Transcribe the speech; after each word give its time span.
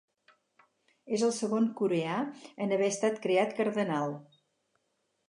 És 1.17 1.25
el 1.27 1.33
segon 1.39 1.67
coreà 1.81 2.15
en 2.65 2.73
haver 2.79 2.87
estat 2.95 3.21
creat 3.27 3.55
cardenal. 3.61 4.17